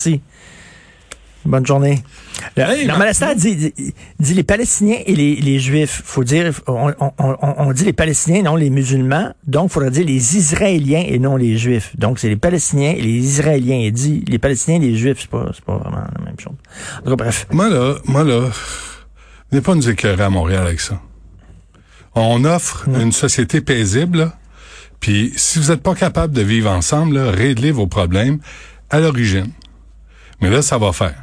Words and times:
Merci. 0.00 0.20
Bonne 1.44 1.66
journée. 1.66 2.04
Le, 2.56 2.62
Hey, 2.62 2.86
non, 2.86 2.94
mais 2.98 3.10
dit, 3.34 3.56
dit, 3.56 3.94
dit 4.20 4.34
les 4.34 4.44
Palestiniens 4.44 4.98
et 5.04 5.16
les, 5.16 5.34
les 5.34 5.58
Juifs. 5.58 6.02
Faut 6.04 6.22
dire, 6.22 6.52
on, 6.68 6.92
on- 7.00 7.12
on- 7.18 7.36
on 7.58 7.72
dit 7.72 7.84
les 7.84 7.92
Palestiniens, 7.92 8.42
non 8.42 8.54
les 8.54 8.70
musulmans. 8.70 9.34
Donc, 9.48 9.70
il 9.70 9.72
faudrait 9.72 9.90
dire 9.90 10.06
les 10.06 10.36
Israéliens 10.36 11.02
et 11.04 11.18
non 11.18 11.34
les 11.34 11.58
Juifs. 11.58 11.96
Donc, 11.98 12.20
c'est 12.20 12.28
les 12.28 12.36
Palestiniens 12.36 12.92
et 12.92 13.00
les 13.00 13.10
Israéliens. 13.18 13.74
Il 13.78 13.92
dit 13.92 14.24
les 14.28 14.38
Palestiniens 14.38 14.76
et 14.76 14.86
les 14.86 14.96
Juifs, 14.96 15.18
c'est 15.22 15.30
pas, 15.30 15.50
c'est 15.52 15.64
pas 15.64 15.78
vraiment 15.78 15.96
la 16.16 16.24
même 16.24 16.38
chose. 16.38 16.52
En 16.98 17.02
tout 17.02 17.10
cas, 17.10 17.24
bref. 17.24 17.48
Moi, 17.50 17.68
là, 17.68 17.96
moi, 18.04 18.22
là, 18.22 18.50
venez 19.50 19.62
pas 19.62 19.74
nous 19.74 19.88
éclairer 19.90 20.22
à 20.22 20.30
Montréal 20.30 20.64
avec 20.64 20.78
ça. 20.78 21.00
On 22.14 22.44
offre 22.44 22.88
une 22.88 23.10
société 23.10 23.60
paisible, 23.62 24.30
puis 25.00 25.32
si 25.34 25.58
vous 25.58 25.72
n'êtes 25.72 25.82
pas 25.82 25.96
capable 25.96 26.32
de 26.34 26.42
vivre 26.42 26.70
ensemble, 26.70 27.16
là, 27.18 27.32
réglez 27.32 27.72
vos 27.72 27.88
problèmes 27.88 28.38
à 28.90 29.00
l'origine. 29.00 29.50
Mais 30.40 30.50
là, 30.50 30.62
ça 30.62 30.78
va 30.78 30.92
faire. 30.92 31.14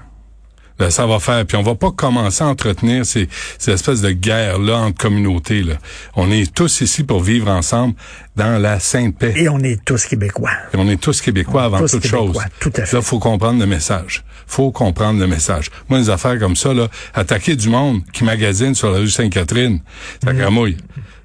Là, 0.78 0.92
ça 0.92 1.06
va 1.08 1.20
faire. 1.22 1.46
Puis 1.46 1.56
on 1.56 1.64
va 1.64 1.76
pas 1.76 1.92
commencer 1.92 2.44
à 2.44 2.48
entretenir 2.48 3.06
ces, 3.06 3.30
ces 3.58 3.72
espèces 3.72 4.02
de 4.02 4.12
guerres-là 4.12 4.76
entre 4.80 4.98
communautés. 4.98 5.64
Là. 5.64 5.76
On 6.18 6.30
est 6.30 6.54
tous 6.54 6.82
ici 6.82 7.06
pour 7.06 7.22
vivre 7.24 7.50
ensemble 7.50 7.96
dans 8.36 8.62
la 8.62 8.82
sainte 8.82 9.18
paix. 9.18 9.34
Et 9.38 9.48
on 9.48 9.60
est 9.60 9.84
tous 9.86 10.06
Québécois. 10.06 10.52
Et 10.74 10.78
on 10.78 10.90
est 10.90 11.00
tous 11.00 11.22
Québécois 11.22 11.64
avant 11.64 11.80
tous 11.80 11.92
toute 11.92 12.02
Québécois, 12.04 12.44
chose. 12.44 12.52
tout 12.60 12.74
à 12.76 12.86
fait. 12.86 12.98
Là, 12.98 13.02
faut 13.02 13.20
comprendre 13.20 13.58
le 13.62 13.66
message. 13.68 14.26
Faut 14.48 14.72
comprendre 14.72 15.18
le 15.18 15.28
message. 15.28 15.72
Moi, 15.88 16.00
des 16.00 16.10
affaires 16.10 16.38
comme 16.40 16.58
ça, 16.58 16.74
là, 16.74 16.90
attaquer 17.14 17.56
du 17.56 17.70
monde 17.70 18.02
qui 18.12 18.26
magasine 18.26 18.76
sur 18.76 18.92
la 18.92 18.98
rue 19.00 19.10
Sainte-Catherine, 19.10 19.80
ça 20.22 20.34
gramouille. 20.34 20.76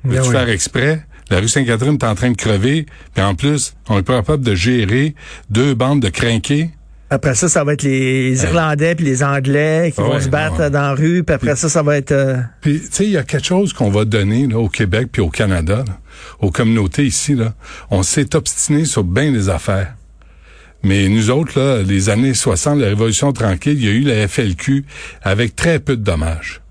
Veux-tu 0.05 0.17
Ben 0.21 0.27
oui. 0.29 0.33
faire 0.33 0.49
exprès? 0.49 1.05
La 1.29 1.41
rue 1.41 1.49
Sainte-Catherine 1.49 1.95
est 1.95 2.05
en 2.05 2.15
train 2.15 2.31
de 2.31 2.37
crever, 2.37 2.87
puis 3.15 3.23
en 3.25 3.35
plus, 3.35 3.75
on 3.89 3.99
est 3.99 4.03
pas 4.03 4.15
capable 4.17 4.45
de 4.45 4.55
gérer 4.55 5.17
deux 5.51 5.75
bandes 5.75 6.01
de 6.01 6.09
crinqués. 6.09 6.71
Après 7.13 7.35
ça, 7.35 7.49
ça 7.49 7.65
va 7.65 7.73
être 7.73 7.83
les 7.83 8.43
Irlandais 8.45 8.95
puis 8.95 9.05
les 9.05 9.25
Anglais 9.25 9.91
qui 9.93 10.01
Ah 10.01 10.05
vont 10.05 10.21
se 10.21 10.29
battre 10.29 10.61
ouais. 10.61 10.71
dans 10.71 10.81
la 10.83 10.95
rue. 10.95 11.25
Puis 11.25 11.35
après 11.35 11.57
ça, 11.57 11.69
ça 11.69 11.83
va 11.83 11.97
être... 11.97 12.13
euh, 12.13 12.37
Puis, 12.61 12.81
tu 12.81 12.87
sais, 12.93 13.05
il 13.05 13.11
y 13.11 13.17
a 13.17 13.25
quelque 13.25 13.47
chose 13.47 13.73
qu'on 13.73 13.91
va 13.91 14.05
donner 14.05 14.47
là, 14.47 14.59
au 14.59 14.69
Québec 14.69 15.09
puis 15.11 15.21
au 15.21 15.29
Canada, 15.29 15.83
là, 15.87 15.99
aux 16.39 16.51
communautés 16.53 17.05
ici. 17.05 17.35
Là. 17.35 17.55
On 17.91 18.05
s'est 18.05 18.37
obstiné 18.37 18.85
sur 18.85 19.03
bien 19.03 19.33
des 19.33 19.49
affaires. 19.49 19.95
Mais 20.85 21.09
nous 21.09 21.31
autres, 21.31 21.59
là, 21.61 21.83
les 21.83 22.09
années 22.11 22.33
60, 22.33 22.79
la 22.79 22.87
Révolution 22.87 23.33
tranquille, 23.33 23.77
il 23.77 23.85
y 23.85 23.89
a 23.89 23.93
eu 23.93 24.01
la 24.03 24.29
FLQ 24.29 24.85
avec 25.23 25.57
très 25.57 25.79
peu 25.81 25.97
de 25.97 26.03
dommages. 26.03 26.63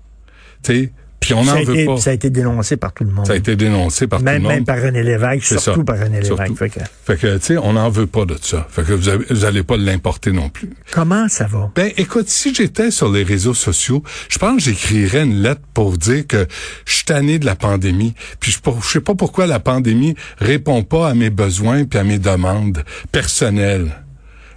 Tu 0.62 0.72
sais, 0.74 0.92
puis 1.34 1.40
on 1.40 1.44
ça, 1.44 1.52
a 1.52 1.62
veut 1.62 1.74
été, 1.74 1.86
pas. 1.86 1.96
ça 1.96 2.10
a 2.10 2.12
été 2.12 2.30
dénoncé 2.30 2.76
par 2.76 2.92
tout 2.92 3.04
le 3.04 3.10
monde. 3.10 3.26
Ça 3.26 3.32
a 3.32 3.36
été 3.36 3.56
dénoncé 3.56 4.06
par 4.06 4.20
même, 4.20 4.36
tout 4.36 4.42
le 4.42 4.48
même 4.48 4.58
monde. 4.58 4.66
par 4.66 4.82
René 4.82 5.02
Lévesque, 5.02 5.44
surtout 5.44 5.80
ça. 5.80 5.84
par 5.84 5.98
René 5.98 6.20
Lévesque. 6.20 6.56
Fait 6.56 6.68
que, 6.70 6.80
Fait 7.06 7.16
que, 7.16 7.36
tu 7.38 7.46
sais, 7.46 7.58
on 7.58 7.72
n'en 7.74 7.88
veut 7.90 8.06
pas 8.06 8.24
de 8.24 8.36
ça. 8.40 8.66
Fait 8.70 8.82
que 8.82 8.92
vous, 8.92 9.08
avez- 9.08 9.26
vous 9.30 9.44
allez 9.44 9.62
pas 9.62 9.76
l'importer 9.76 10.32
non 10.32 10.48
plus. 10.48 10.70
comment 10.90 11.28
ça 11.28 11.46
va? 11.46 11.70
Ben, 11.74 11.90
écoute, 11.96 12.28
si 12.28 12.54
j'étais 12.54 12.90
sur 12.90 13.10
les 13.10 13.22
réseaux 13.22 13.54
sociaux, 13.54 14.02
je 14.28 14.38
pense 14.38 14.56
que 14.56 14.62
j'écrirais 14.62 15.22
une 15.24 15.42
lettre 15.42 15.60
pour 15.74 15.96
dire 15.98 16.26
que 16.26 16.46
je 16.86 16.94
suis 16.94 17.04
tanné 17.04 17.38
de 17.38 17.46
la 17.46 17.56
pandémie. 17.56 18.14
Puis 18.40 18.52
je, 18.52 18.58
je 18.82 18.88
sais 18.88 19.00
pas 19.00 19.14
pourquoi 19.14 19.46
la 19.46 19.60
pandémie 19.60 20.14
répond 20.38 20.82
pas 20.82 21.08
à 21.08 21.14
mes 21.14 21.30
besoins 21.30 21.84
puis 21.84 21.98
à 21.98 22.04
mes 22.04 22.18
demandes 22.18 22.84
personnelles. 23.12 23.90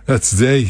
Là, 0.07 0.19
tu 0.19 0.35
dis, 0.35 0.45
hey, 0.45 0.67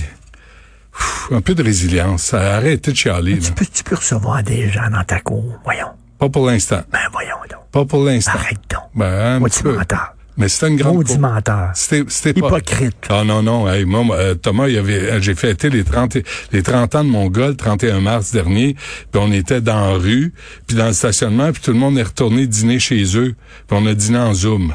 pff, 0.97 1.31
un 1.31 1.41
peu 1.41 1.55
de 1.55 1.63
résilience. 1.63 2.33
Arrêtez 2.33 2.91
de 2.91 2.97
chialer. 2.97 3.39
Tu 3.39 3.51
peux, 3.51 3.65
tu 3.65 3.83
peux 3.83 3.95
recevoir 3.95 4.43
des 4.43 4.69
gens 4.69 4.89
dans 4.91 5.03
ta 5.03 5.19
cour. 5.19 5.45
Voyons. 5.63 5.87
Pas 6.19 6.29
pour 6.29 6.47
l'instant. 6.47 6.81
Ben 6.91 6.99
voyons 7.11 7.35
donc. 7.49 7.59
Pas 7.71 7.85
pour 7.85 8.03
l'instant. 8.03 8.31
Arrête 8.35 8.59
donc. 8.69 8.83
Ben, 8.95 9.05
un 9.35 9.39
Maudit 9.39 9.53
petit 9.55 9.63
peu. 9.63 9.75
menteur. 9.77 10.15
Mais 10.35 10.47
c'était 10.47 10.69
une 10.69 10.77
grande 10.77 10.95
Maudit 10.95 11.19
menteur. 11.19 11.69
C'était, 11.75 12.03
c'était 12.07 12.39
pas... 12.41 12.47
Hypocrite. 12.47 12.95
Ah 13.09 13.23
non, 13.23 13.43
non. 13.43 13.69
Hey, 13.71 13.85
moi, 13.85 14.03
euh, 14.15 14.33
Thomas, 14.33 14.67
il 14.67 14.73
y 14.73 14.77
avait, 14.79 15.11
euh, 15.11 15.21
j'ai 15.21 15.35
fêté 15.35 15.69
les 15.69 15.83
30, 15.83 16.15
et- 16.15 16.23
les 16.51 16.63
30 16.63 16.95
ans 16.95 17.03
de 17.03 17.09
mon 17.09 17.27
gars 17.29 17.49
le 17.49 17.55
31 17.55 17.99
mars 17.99 18.31
dernier. 18.31 18.73
Puis 19.11 19.21
on 19.21 19.31
était 19.31 19.61
dans 19.61 19.79
la 19.91 19.93
rue, 19.93 20.33
puis 20.65 20.75
dans 20.75 20.87
le 20.87 20.93
stationnement, 20.93 21.51
puis 21.51 21.61
tout 21.61 21.71
le 21.71 21.77
monde 21.77 21.99
est 21.99 22.03
retourné 22.03 22.47
dîner 22.47 22.79
chez 22.79 23.03
eux. 23.15 23.35
Puis 23.67 23.77
on 23.79 23.85
a 23.85 23.93
dîné 23.93 24.17
en 24.17 24.33
Zoom. 24.33 24.73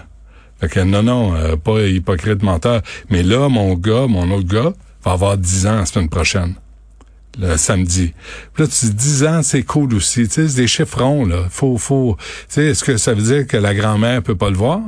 Fait 0.60 0.68
que 0.68 0.80
non, 0.80 1.02
non, 1.02 1.34
euh, 1.34 1.56
pas 1.56 1.80
hypocrite 1.86 2.42
menteur. 2.44 2.82
Mais 3.10 3.24
là, 3.24 3.48
mon 3.48 3.74
gars, 3.74 4.06
mon 4.08 4.30
autre 4.30 4.46
gars, 4.48 4.72
va 5.04 5.12
avoir 5.12 5.38
10 5.38 5.66
ans 5.66 5.76
la 5.76 5.86
semaine 5.86 6.08
prochaine. 6.08 6.54
Le 7.40 7.56
samedi. 7.56 8.14
Puis 8.52 8.64
là, 8.64 8.68
tu 8.68 8.86
dis 8.86 8.94
10 8.94 9.24
ans, 9.24 9.42
c'est 9.42 9.62
cool 9.62 9.94
aussi. 9.94 10.26
Tu 10.26 10.34
sais, 10.34 10.48
c'est 10.48 10.56
des 10.56 10.66
chiffrons, 10.66 11.24
là. 11.24 11.44
Faut, 11.50 11.78
faut, 11.78 12.16
tu 12.18 12.24
sais, 12.48 12.66
est-ce 12.66 12.82
que 12.82 12.96
ça 12.96 13.14
veut 13.14 13.22
dire 13.22 13.46
que 13.46 13.56
la 13.56 13.74
grand-mère 13.74 14.22
peut 14.22 14.34
pas 14.34 14.50
le 14.50 14.56
voir? 14.56 14.80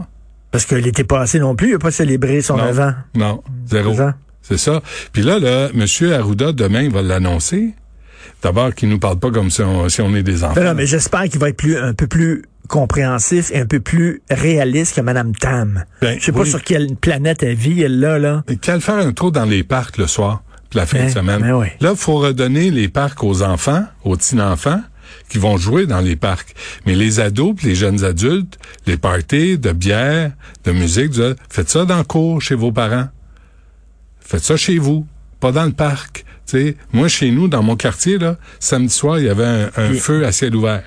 Parce 0.51 0.65
que 0.67 0.75
l'été 0.75 1.05
passé 1.05 1.39
non 1.39 1.55
plus, 1.55 1.69
il 1.69 1.73
n'a 1.73 1.79
pas 1.79 1.93
célébré 1.93 2.41
son 2.43 2.57
Non. 2.57 2.65
9 2.65 2.81
ans. 2.81 2.95
Non, 3.15 3.43
zéro. 3.67 3.95
C'est 4.43 4.59
ça? 4.59 4.83
Puis 5.13 5.23
là, 5.23 5.39
là, 5.39 5.69
M. 5.73 6.13
Arruda, 6.13 6.53
demain, 6.53 6.83
il 6.83 6.91
va 6.91 7.03
l'annoncer. 7.03 7.75
D'abord, 8.43 8.75
qu'il 8.75 8.89
nous 8.89 8.99
parle 8.99 9.19
pas 9.19 9.31
comme 9.31 9.51
si 9.51 9.63
on, 9.63 9.89
si 9.89 10.01
on 10.01 10.15
est 10.17 10.23
des 10.23 10.43
enfants. 10.43 10.55
Ben 10.55 10.65
non, 10.65 10.75
mais 10.75 10.87
j'espère 10.87 11.25
qu'il 11.25 11.39
va 11.39 11.51
être 11.51 11.57
plus, 11.57 11.77
un 11.77 11.95
peu 11.95 12.07
plus 12.07 12.43
compréhensif 12.71 13.51
et 13.53 13.59
un 13.59 13.67
peu 13.67 13.81
plus 13.81 14.23
réaliste 14.31 14.95
que 14.97 15.01
Mme 15.01 15.35
Tam. 15.35 15.85
Ben, 16.01 16.19
Je 16.19 16.25
sais 16.27 16.33
pas 16.33 16.45
sur 16.45 16.63
quelle 16.63 16.95
planète 16.97 17.43
elle 17.43 17.57
vit, 17.57 17.83
elle, 17.83 17.99
là, 18.01 18.19
là. 18.19 18.45
Qu'elle 18.63 18.81
faire 18.81 18.95
un 18.97 19.13
tour 19.13 19.33
dans 19.33 19.45
les 19.45 19.65
parcs 19.65 19.99
le 19.99 20.07
soir, 20.07 20.43
la 20.73 20.87
fin 20.87 20.99
Ben, 20.99 21.07
de 21.07 21.11
semaine. 21.13 21.41
ben 21.41 21.53
oui. 21.55 21.67
Là, 21.81 21.91
il 21.91 21.97
faut 21.97 22.19
redonner 22.19 22.71
les 22.71 22.89
parcs 22.89 23.23
aux 23.25 23.43
enfants, 23.43 23.85
aux 24.05 24.17
petits-enfants, 24.17 24.81
qui 25.29 25.39
vont 25.39 25.57
jouer 25.57 25.87
dans 25.87 25.99
les 26.01 26.15
parcs. 26.15 26.55
Mais 26.87 26.95
les 26.95 27.19
ados, 27.19 27.57
les 27.65 27.75
jeunes 27.75 28.05
adultes, 28.05 28.57
les 28.87 28.97
parties 28.97 29.59
de 29.59 29.73
bière, 29.73 30.31
de 30.65 30.71
musique, 30.73 31.11
de- 31.11 31.35
faites 31.51 31.69
ça 31.69 31.85
dans 31.85 31.99
le 31.99 32.05
cours 32.05 32.41
chez 32.41 32.55
vos 32.55 32.71
parents. 32.71 33.09
Faites 34.21 34.45
ça 34.45 34.57
chez 34.57 34.79
vous, 34.79 35.07
pas 35.41 35.51
dans 35.51 35.65
le 35.65 35.73
parc. 35.73 36.25
Tu 36.47 36.57
sais, 36.69 36.77
moi, 36.93 37.09
chez 37.09 37.33
nous, 37.33 37.49
dans 37.49 37.63
mon 37.65 37.75
quartier, 37.75 38.19
là, 38.19 38.37
samedi 38.61 38.95
soir, 38.95 39.19
il 39.19 39.27
y 39.27 39.29
avait 39.29 39.69
un, 39.77 39.93
feu 39.95 40.25
à 40.25 40.31
ciel 40.31 40.55
ouvert 40.55 40.85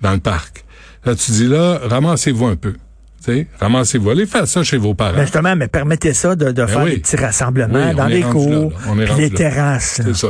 dans 0.00 0.12
le 0.12 0.18
parc. 0.20 0.63
Là, 1.04 1.14
tu 1.14 1.32
dis 1.32 1.46
là, 1.46 1.80
ramassez-vous 1.84 2.46
un 2.46 2.56
peu. 2.56 2.74
Ramassez-vous. 3.60 4.10
Allez 4.10 4.26
faire 4.26 4.46
ça 4.46 4.62
chez 4.62 4.76
vos 4.76 4.94
parents. 4.94 5.16
Ben 5.16 5.22
justement, 5.22 5.56
mais 5.56 5.68
permettez 5.68 6.12
ça 6.14 6.36
de, 6.36 6.52
de 6.52 6.66
faire 6.66 6.82
oui. 6.82 6.92
des 6.92 6.98
petits 6.98 7.16
rassemblements 7.16 7.88
Oui, 7.88 7.94
dans 7.94 8.06
les 8.06 8.22
cours, 8.22 8.50
là, 8.50 8.58
là. 8.58 8.68
On 8.88 8.98
est 8.98 9.04
puis 9.04 9.12
rendu 9.12 9.22
les 9.22 9.30
terrasses. 9.30 10.00
C'est 10.04 10.16
ça. 10.16 10.28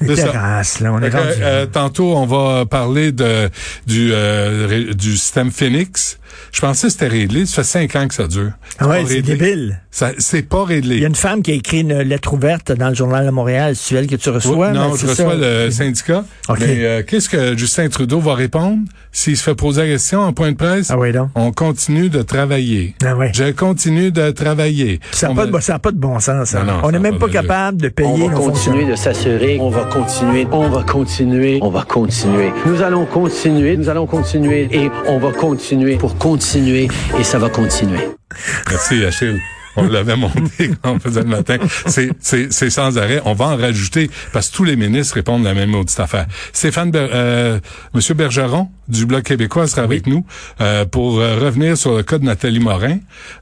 Les 0.00 0.16
ça. 0.16 0.24
terrasses, 0.24 0.80
là, 0.80 0.92
on 0.92 1.00
est 1.00 1.10
rendu 1.10 1.32
euh, 1.40 1.66
tantôt, 1.66 2.16
on 2.16 2.26
va 2.26 2.66
parler 2.66 3.12
de 3.12 3.48
du 3.86 4.10
euh, 4.12 4.92
du 4.94 5.16
système 5.16 5.50
Phoenix. 5.50 6.18
Je 6.52 6.60
pensais 6.60 6.86
que 6.88 6.92
c'était 6.92 7.08
réglé. 7.08 7.46
Ça 7.46 7.62
fait 7.62 7.68
cinq 7.88 7.96
ans 7.96 8.08
que 8.08 8.14
ça 8.14 8.26
dure. 8.26 8.52
Ah 8.78 8.88
ouais, 8.88 9.04
c'est 9.06 9.22
débile. 9.22 9.80
Ça, 9.90 10.12
c'est 10.18 10.42
pas 10.48 10.64
réglé. 10.64 10.96
Il 10.96 11.02
y 11.02 11.04
a 11.04 11.08
une 11.08 11.14
femme 11.14 11.42
qui 11.42 11.50
a 11.50 11.54
écrit 11.54 11.80
une 11.82 11.98
lettre 12.00 12.32
ouverte 12.32 12.72
dans 12.72 12.88
le 12.88 12.94
journal 12.94 13.26
de 13.26 13.30
Montréal, 13.30 13.74
c'est 13.76 13.94
elle 13.94 14.06
que 14.06 14.16
tu 14.16 14.30
reçois. 14.30 14.56
Oui, 14.68 14.74
non, 14.74 14.90
mais 14.92 14.98
je 14.98 15.06
reçois 15.06 15.32
ça. 15.32 15.36
le 15.36 15.70
syndicat. 15.70 16.24
OK. 16.48 16.56
Mais 16.60 16.84
euh, 16.84 17.02
qu'est-ce 17.06 17.28
que 17.28 17.56
Justin 17.58 17.88
Trudeau 17.88 18.18
va 18.20 18.34
répondre? 18.34 18.78
S'il 19.14 19.36
se 19.36 19.42
fait 19.42 19.54
poser 19.54 19.82
la 19.82 19.88
question 19.88 20.20
en 20.20 20.32
point 20.32 20.52
de 20.52 20.56
presse? 20.56 20.90
Ah 20.90 20.98
oui, 20.98 21.12
donc. 21.12 21.28
On 21.34 21.52
continue 21.52 22.08
de 22.08 22.22
travailler. 22.22 22.94
Ah 23.04 23.14
ouais. 23.14 23.30
Je 23.34 23.50
continue 23.52 24.10
de 24.10 24.30
travailler. 24.30 25.00
Ça 25.10 25.28
n'a 25.28 25.34
pas, 25.34 25.44
va- 25.46 25.58
de, 25.58 25.62
ça 25.62 25.74
a 25.74 25.78
pas 25.78 25.90
de 25.92 25.98
bon 25.98 26.18
sens. 26.20 26.48
ça. 26.48 26.62
Non, 26.62 26.72
non, 26.72 26.80
on 26.84 26.90
n'est 26.90 26.98
même 26.98 27.18
pas 27.18 27.28
capable 27.28 27.80
de 27.82 27.88
payer 27.88 28.08
On 28.08 28.28
va 28.28 28.34
nos 28.34 28.40
continuer 28.50 28.86
de 28.86 28.94
s'assurer, 28.96 29.58
on 29.60 29.68
va 29.68 29.84
continuer, 29.84 30.46
on 30.50 30.68
va 30.70 30.82
continuer, 30.84 31.58
on 31.60 31.68
va 31.68 31.82
continuer. 31.82 32.50
Nous 32.64 32.80
allons 32.80 33.04
continuer, 33.04 33.76
nous 33.76 33.90
allons 33.90 34.06
continuer 34.06 34.68
et 34.72 34.90
on 35.06 35.18
va 35.18 35.32
continuer 35.32 35.96
pour 35.96 36.16
continuer 36.22 36.86
et 37.18 37.24
ça 37.24 37.38
va 37.38 37.50
continuer. 37.50 37.98
Merci, 38.70 39.04
Achille. 39.04 39.40
On 39.76 39.88
l'avait 39.88 40.16
monté 40.16 40.70
quand 40.82 40.92
on 40.96 40.98
faisait 41.00 41.22
le 41.22 41.28
matin. 41.28 41.56
C'est, 41.86 42.70
sans 42.70 42.98
arrêt. 42.98 43.22
On 43.24 43.32
va 43.32 43.46
en 43.46 43.56
rajouter 43.56 44.10
parce 44.32 44.50
que 44.50 44.56
tous 44.56 44.64
les 44.64 44.76
ministres 44.76 45.14
répondent 45.14 45.44
la 45.44 45.54
même 45.54 45.70
maudite 45.70 45.98
affaire. 45.98 46.26
Stéphane, 46.52 46.90
Ber- 46.90 47.08
euh, 47.12 47.58
Monsieur 47.94 48.14
Bergeron 48.14 48.68
du 48.88 49.06
Bloc 49.06 49.22
québécois 49.24 49.66
sera 49.66 49.82
avec 49.82 50.06
nous 50.06 50.26
euh, 50.60 50.84
pour 50.84 51.20
euh, 51.20 51.38
revenir 51.38 51.76
sur 51.78 51.96
le 51.96 52.02
cas 52.02 52.18
de 52.18 52.24
Nathalie 52.24 52.60
Morin. 52.60 52.98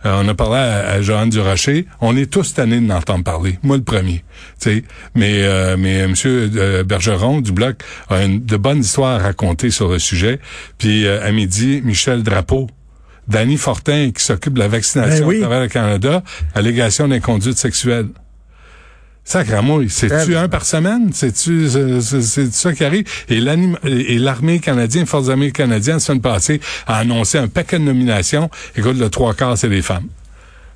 Euh, 0.07 0.21
on 0.23 0.29
a 0.29 0.35
parlé 0.35 0.57
à, 0.59 0.91
à 0.91 1.03
Joanne 1.03 1.31
Durocher. 1.31 1.87
On 2.01 2.17
est 2.17 2.31
tous 2.31 2.55
tannés 2.55 2.81
de 2.81 2.89
l'entendre 2.89 3.25
parler. 3.25 3.59
Moi 3.65 3.77
le 3.77 3.83
premier. 3.83 4.23
Tu 4.61 4.71
sais. 4.71 4.85
Mais 5.17 5.43
euh, 5.43 5.77
mais 5.79 6.07
Monsieur 6.07 6.49
Bergeron 6.85 7.41
du 7.41 7.51
Bloc 7.53 7.83
a 8.09 8.23
une, 8.25 8.45
de 8.45 8.57
bonnes 8.57 8.81
histoires 8.81 9.19
à 9.21 9.23
raconter 9.23 9.71
sur 9.71 9.89
le 9.89 9.99
sujet. 9.99 10.39
Puis 10.79 11.07
euh, 11.07 11.27
à 11.27 11.33
midi, 11.33 11.81
Michel 11.85 12.23
Drapeau. 12.23 12.69
Danny 13.31 13.57
Fortin 13.57 14.11
qui 14.15 14.23
s'occupe 14.25 14.55
de 14.55 14.59
la 14.59 14.69
vaccination 14.69 15.27
Ben 15.27 15.29
oui. 15.29 15.37
à 15.39 15.41
travers 15.41 15.61
le 15.61 15.69
Canada, 15.69 16.23
allégation 16.55 17.09
d'inconduite 17.09 17.57
sexuelle. 17.59 18.09
Sacramouille, 19.25 19.89
c'est-tu 19.91 20.35
un 20.37 20.49
par 20.49 20.65
semaine? 20.65 21.11
C'est-tu 21.13 21.69
c'est- 22.01 22.53
ça 22.53 22.73
qui 22.73 22.85
arrive? 22.85 23.05
Et 23.29 23.39
l'armée 24.19 24.59
canadienne, 24.59 25.07
Forces 25.07 25.29
armées 25.29 25.53
canadiennes, 25.53 25.97
la 25.97 26.01
semaine 26.01 26.21
passée, 26.21 26.61
a 26.87 26.97
annoncé 26.99 27.39
un 27.39 27.47
paquet 27.47 27.79
de 27.79 27.85
nominations. 27.85 28.51
Écoute, 28.75 28.99
le 28.99 29.09
trois 29.09 29.35
quarts, 29.35 29.57
c'est 29.57 29.69
des 29.69 29.83
femmes. 29.83 30.09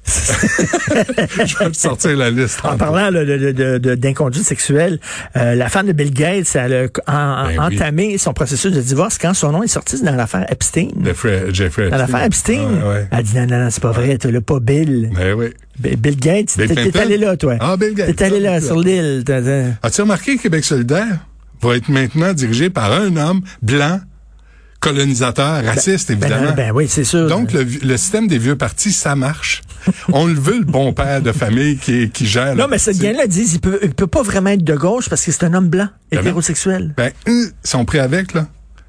Je 0.06 1.58
vais 1.58 1.70
te 1.70 1.76
sortir 1.76 2.16
la 2.16 2.30
liste. 2.30 2.60
En 2.62 2.76
parlant 2.76 3.10
d'inconduite 3.10 4.44
sexuelle, 4.44 4.98
euh, 5.36 5.54
la 5.54 5.68
femme 5.68 5.86
de 5.86 5.92
Bill 5.92 6.12
Gates, 6.12 6.54
elle 6.54 6.74
a 6.74 6.84
en- 7.10 7.46
Ben 7.46 7.68
oui. 7.68 7.76
entamé 7.76 8.18
son 8.18 8.32
processus 8.32 8.72
de 8.72 8.80
divorce 8.80 9.18
quand 9.18 9.34
son 9.34 9.52
nom 9.52 9.62
est 9.62 9.68
sorti 9.68 10.02
dans 10.02 10.14
l'affaire 10.14 10.46
Epstein. 10.50 10.88
Jeffrey, 11.02 11.44
Jeffrey 11.52 11.90
Dans 11.90 11.96
l'affaire 11.96 12.22
Epstein. 12.24 12.68
Ouais. 12.84 13.06
Elle 13.10 13.22
dit 13.22 13.36
non, 13.36 13.46
non, 13.46 13.64
non, 13.64 13.70
c'est 13.70 13.82
pas 13.82 13.92
vrai, 13.92 14.18
tu 14.18 14.30
l'as 14.30 14.40
pas 14.40 14.60
Bill. 14.60 15.10
Ben 15.14 15.34
oui. 15.34 15.46
Bill 15.78 16.16
Gates, 16.16 16.54
t'es, 16.56 16.98
allé 16.98 17.16
là, 17.16 17.36
toi. 17.36 17.56
Ah, 17.60 17.76
Bill 17.76 17.94
Gates. 17.94 18.16
T'es 18.16 18.24
allé 18.24 18.40
là, 18.40 18.60
sur 18.60 18.78
l'île. 18.78 19.24
As-tu 19.82 20.00
remarqué 20.02 20.36
que 20.36 20.42
Québec 20.42 20.64
solidaire 20.64 21.18
va 21.62 21.76
être 21.76 21.88
maintenant 21.88 22.32
dirigé 22.32 22.70
par 22.70 22.92
un 22.92 23.16
homme 23.16 23.40
blanc, 23.62 24.00
colonisateur, 24.84 25.64
raciste, 25.64 26.12
Ben, 26.12 26.18
évidemment. 26.22 26.52
ben 26.56 26.72
oui, 26.74 26.86
c'est 26.88 27.04
sûr. 27.04 27.26
Donc, 27.28 27.52
le, 27.52 27.62
le 27.64 27.96
système 27.96 28.26
des 28.28 28.38
vieux 28.38 28.56
partis, 28.56 28.92
ça 28.92 29.16
marche. 29.16 29.62
On 30.12 30.26
le 30.26 30.34
veut, 30.34 30.58
le 30.58 30.64
bon 30.64 30.92
père 30.92 31.22
de 31.22 31.32
famille 31.32 31.76
qui, 31.78 32.10
qui 32.10 32.26
gère. 32.26 32.54
non, 32.54 32.66
mais 32.70 32.78
ce 32.78 32.90
gars-là 32.90 33.26
dit 33.26 33.44
il 33.54 33.60
peut, 33.60 33.78
il 33.82 33.94
peut 33.94 34.06
pas 34.06 34.22
vraiment 34.22 34.50
être 34.50 34.64
de 34.64 34.74
gauche 34.74 35.08
parce 35.08 35.24
que 35.24 35.32
c'est 35.32 35.44
un 35.44 35.54
homme 35.54 35.68
blanc, 35.68 35.88
Ben 36.12 36.20
hétérosexuel. 36.20 36.94
Ben, 36.96 37.10
ils 37.26 37.50
sont 37.62 37.84
pris 37.84 37.98
avec, 37.98 38.34
là. 38.34 38.46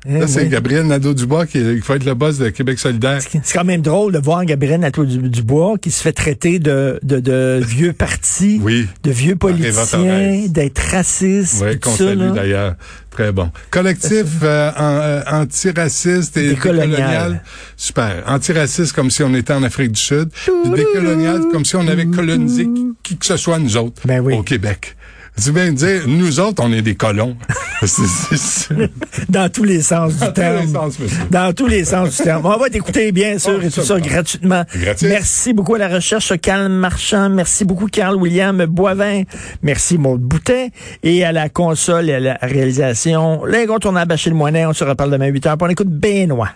Eh 0.07 0.19
Là, 0.19 0.27
c'est 0.27 0.43
oui. 0.43 0.49
Gabriel 0.49 0.85
Nadeau-Dubois 0.85 1.45
qui, 1.47 1.59
qui 1.59 1.79
va 1.79 1.95
être 1.95 2.05
le 2.05 2.13
boss 2.13 2.37
de 2.37 2.49
Québec 2.49 2.77
solidaire. 2.79 3.19
C'est 3.21 3.53
quand 3.53 3.63
même 3.63 3.81
drôle 3.81 4.13
de 4.13 4.19
voir 4.19 4.45
Gabriel 4.45 4.79
Nadeau-Dubois 4.81 5.77
qui 5.81 5.89
se 5.91 6.01
fait 6.01 6.11
traiter 6.11 6.59
de, 6.59 6.99
de, 7.03 7.19
de 7.19 7.61
vieux 7.65 7.93
partis, 7.93 8.59
Oui. 8.63 8.87
de 9.03 9.11
vieux 9.11 9.35
politiciens, 9.35 10.45
d'être 10.47 10.79
raciste. 10.91 11.63
Oui, 11.65 11.79
qu'on 11.79 11.91
salue 11.95 12.31
d'ailleurs. 12.33 12.75
Très 13.09 13.31
bon. 13.31 13.49
Collectif 13.71 14.25
euh, 14.43 14.71
en- 14.77 14.99
euh, 15.01 15.21
antiraciste 15.31 16.35
et 16.37 16.49
Décolonial. 16.49 16.89
décolonial. 16.89 17.43
Super. 17.77 18.23
Antiraciste 18.27 18.91
comme 18.93 19.09
si 19.09 19.23
on 19.23 19.33
était 19.33 19.53
en 19.53 19.63
Afrique 19.63 19.93
du 19.93 20.01
Sud. 20.01 20.29
Décolonial 20.75 21.41
comme 21.51 21.63
si 21.65 21.75
on 21.77 21.87
avait 21.87 22.05
colonisé 22.07 22.65
qui, 22.65 22.85
qui 23.03 23.17
que 23.17 23.25
ce 23.25 23.37
soit 23.37 23.57
nous 23.57 23.77
autres 23.77 24.01
Ben 24.05 24.19
oui. 24.19 24.33
au 24.35 24.43
Québec. 24.43 24.95
Tu 25.41 25.51
viens 25.51 25.71
de 25.71 25.75
dire, 25.77 26.03
nous 26.07 26.39
autres, 26.39 26.63
on 26.63 26.71
est 26.71 26.81
des 26.81 26.95
colons. 26.95 27.35
C'est- 27.85 28.01
c'est- 28.07 28.37
c'est- 28.37 29.29
Dans 29.31 29.49
tous 29.49 29.63
les 29.63 29.81
sens 29.81 30.13
du 30.13 30.19
Dans 30.19 30.31
terme. 30.31 30.67
sens. 30.73 30.97
Dans 31.29 31.53
tous 31.53 31.67
les 31.67 31.83
sens 31.85 32.17
du 32.17 32.23
terme. 32.23 32.45
On 32.45 32.57
va 32.57 32.69
t'écouter, 32.69 33.11
bien 33.11 33.37
sûr, 33.37 33.63
et 33.63 33.69
tout 33.69 33.81
ça 33.81 33.99
gratuitement. 33.99 34.63
Gratis. 34.75 35.07
Merci 35.07 35.53
beaucoup 35.53 35.75
à 35.75 35.79
la 35.79 35.87
recherche, 35.89 36.33
Carl 36.41 36.69
Marchand. 36.69 37.29
Merci 37.29 37.65
beaucoup, 37.65 37.87
Carl 37.87 38.15
William 38.15 38.65
Boivin. 38.65 39.23
Merci, 39.61 39.97
Maud 39.97 40.21
Boutet. 40.21 40.71
Et 41.03 41.23
à 41.25 41.31
la 41.31 41.49
console 41.49 42.09
et 42.09 42.13
à 42.13 42.19
la 42.19 42.37
réalisation, 42.41 43.43
l'incontournable 43.45 44.13
Achille 44.13 44.33
Moinet. 44.33 44.65
On 44.65 44.73
se 44.73 44.83
reparle 44.83 45.11
demain 45.11 45.25
à 45.25 45.29
8 45.29 45.45
heures. 45.45 45.57
Puis 45.57 45.67
On 45.67 45.69
écoute 45.69 45.89
Benoît. 45.89 46.49